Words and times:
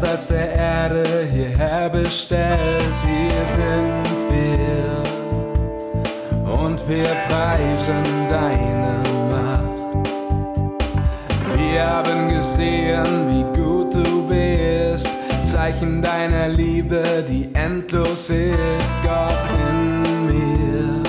Als 0.00 0.28
der 0.28 0.50
Erde 0.54 1.04
hierher 1.30 1.90
bestellt. 1.90 2.94
Hier 3.06 3.44
sind 3.56 4.04
wir 4.30 5.02
und 6.50 6.88
wir 6.88 7.04
preisen 7.28 8.02
deine 8.28 9.02
Macht. 9.30 10.08
Wir 11.56 11.86
haben 11.86 12.28
gesehen, 12.30 13.04
wie 13.28 13.44
gut 13.60 13.94
du 13.94 14.26
bist. 14.28 15.08
Zeichen 15.44 16.00
deiner 16.00 16.48
Liebe, 16.48 17.24
die 17.28 17.48
endlos 17.54 18.30
ist, 18.30 18.92
Gott 19.02 19.44
in 19.68 20.02
mir. 20.26 21.02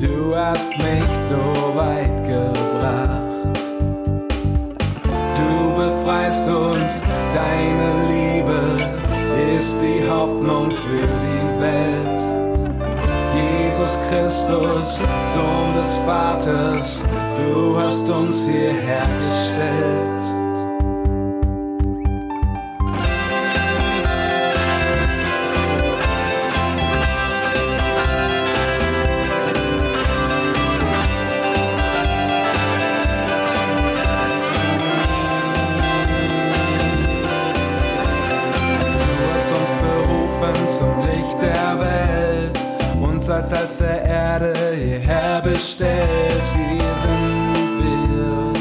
Du 0.00 0.34
hast 0.34 0.70
mich 0.78 1.10
so 1.28 1.74
weit 1.76 2.24
gebracht 2.24 3.21
befreist 6.32 6.48
uns, 6.48 7.02
deine 7.34 7.92
Liebe 8.08 9.58
ist 9.58 9.76
die 9.82 10.08
Hoffnung 10.08 10.70
für 10.70 11.06
die 11.20 11.60
Welt. 11.60 12.22
Jesus 13.34 13.98
Christus, 14.08 15.02
Sohn 15.34 15.74
des 15.74 15.94
Vaters, 16.06 17.04
du 17.36 17.78
hast 17.78 18.08
uns 18.08 18.46
hierher 18.46 19.08
gestellt. 19.18 20.41
Als 43.52 43.78
der 43.78 44.04
Erde 44.04 44.54
hierher 44.74 45.40
bestellt. 45.42 46.42
Hier 46.56 46.96
sind 47.00 47.54
wir 47.80 48.52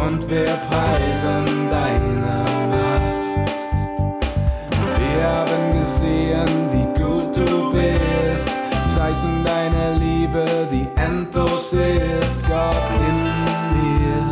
und 0.00 0.28
wir 0.30 0.56
preisen 0.68 1.68
deine 1.70 2.44
Macht. 2.70 3.54
Wir 4.98 5.22
haben 5.22 5.80
gesehen, 5.80 6.48
wie 6.72 6.88
gut 7.02 7.36
du 7.36 7.72
bist, 7.72 8.50
Zeichen 8.88 9.44
deiner 9.44 9.96
Liebe, 9.96 10.44
die 10.70 10.88
endlos 11.00 11.72
ist, 11.72 12.48
Gott 12.48 12.74
in 13.08 13.44
mir. 13.74 14.22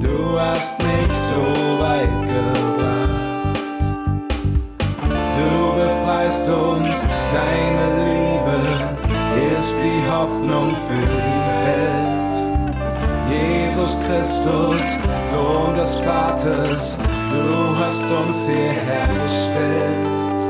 Du 0.00 0.38
hast 0.38 0.78
mich 0.78 1.12
so 1.30 1.42
weit 1.80 2.20
gebracht 2.22 3.21
befreist 6.32 6.48
uns, 6.48 7.08
deine 7.32 8.04
Liebe 8.04 8.58
ist 9.54 9.74
die 9.82 10.10
Hoffnung 10.10 10.74
für 10.88 11.06
die 11.06 11.40
Welt. 11.52 12.36
Jesus 13.28 13.96
Christus, 14.06 15.00
Sohn 15.30 15.74
des 15.74 15.94
Vaters, 16.00 16.98
du 17.30 17.76
hast 17.78 18.04
uns 18.10 18.46
hierher 18.46 19.08
gestellt. 19.22 20.40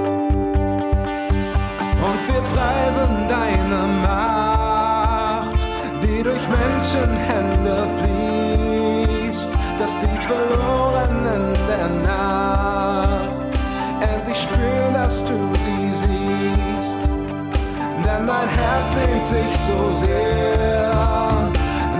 Und 2.00 2.20
wir 2.28 2.42
preisen 2.54 3.26
deine 3.28 3.86
Macht, 4.02 5.66
die 6.02 6.22
durch 6.22 6.48
Menschenhände 6.48 7.86
fließt, 7.98 9.50
dass 9.78 9.94
die 9.98 10.18
Verlorenen 10.26 11.52
der 11.68 11.88
sehnt 18.84 19.24
sich 19.24 19.56
so 19.58 19.92
sehr 19.92 20.90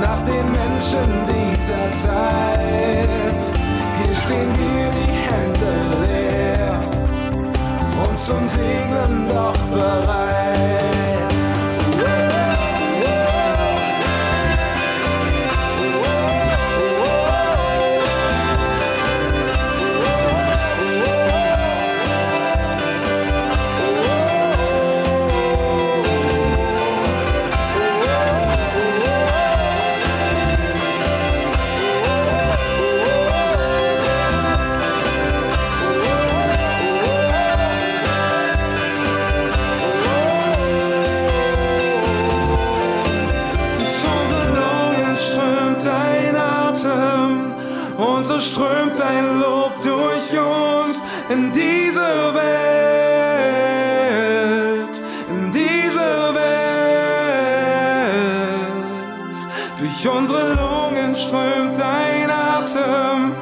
nach 0.01 0.21
den 0.25 0.51
Menschen 0.53 1.27
dieser 1.27 1.91
Zeit. 1.91 3.43
Hier 4.03 4.15
stehen 4.15 4.53
wir 4.57 4.91
die 4.91 5.13
Hände 5.29 5.73
leer 6.07 6.81
und 8.07 8.19
zum 8.19 8.47
Segnen 8.49 9.29
doch 9.29 9.57
bereit. 9.71 10.92
Strömt 48.43 48.99
dein 48.99 49.39
Lob 49.41 49.81
durch 49.83 50.37
uns 50.39 51.05
in 51.29 51.53
diese 51.53 52.35
Welt, 52.35 53.03
in 55.29 55.53
diese 55.53 56.35
Welt. 56.35 56.43
Durch 59.79 60.09
unsere 60.09 60.55
Lungen 60.55 61.15
strömt 61.15 61.79
dein 61.79 62.31
Atem 62.31 63.37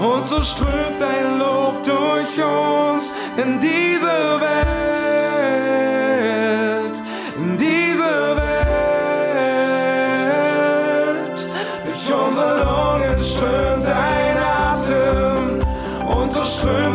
und 0.00 0.26
so 0.26 0.42
strömt 0.42 1.00
dein 1.00 1.38
Lob 1.38 1.82
durch 1.84 2.44
uns 2.44 3.14
in 3.36 3.60
diese 3.60 4.06
Welt, 4.06 4.29
und 16.30 16.44
so 16.46 16.89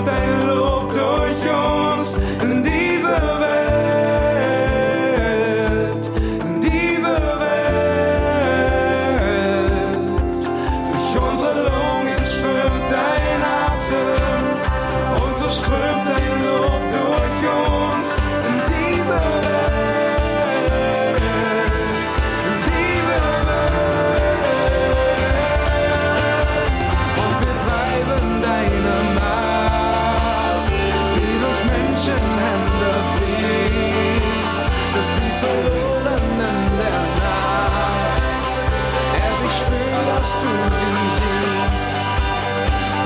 dass 39.61 40.34
du 40.41 40.52
sie 40.79 40.97
siehst. 41.16 41.91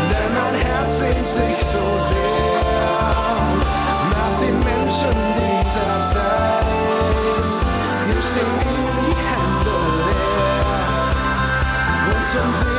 Denn 0.10 0.32
mein 0.34 0.56
Herz 0.66 1.00
sehnt 1.00 1.28
sich 1.28 1.60
so 1.68 1.86
sehr 2.10 2.62
nach 4.12 4.34
den 4.40 4.58
Menschen 4.60 5.16
dieser 5.38 5.98
Zeit. 6.12 6.66
Hier 8.06 8.22
stehen 8.22 8.58
die 8.64 9.14
Hände 9.28 9.78
leer 10.06 10.66
und 12.08 12.24
zum 12.32 12.50
Segnen 12.56 12.79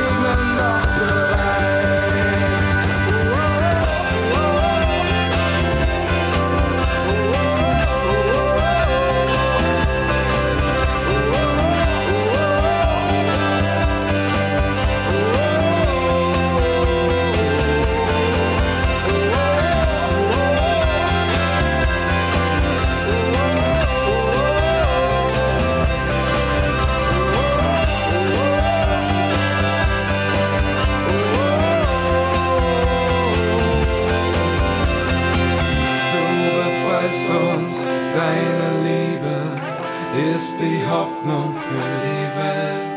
Deine 38.13 38.83
Liebe 38.83 40.35
ist 40.35 40.59
die 40.59 40.85
Hoffnung 40.85 41.53
für 41.53 41.91
die 42.05 42.27
Welt. 42.37 42.91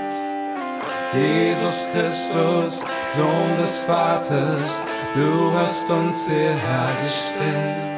Jesus 1.15 1.85
Christus, 1.93 2.85
Sohn 3.11 3.57
des 3.57 3.85
Vaters, 3.85 4.83
du 5.15 5.53
hast 5.53 5.89
uns 5.89 6.27
hierher 6.27 6.89
gestellt. 7.05 7.94